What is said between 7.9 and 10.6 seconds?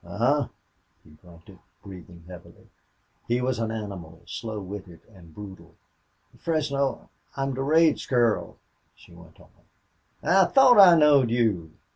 girl!" she went on. "I